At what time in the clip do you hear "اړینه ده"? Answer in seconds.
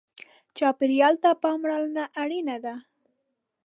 2.21-2.75